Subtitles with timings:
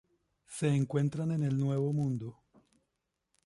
[0.47, 2.41] Se encuentran en el Nuevo Mundo.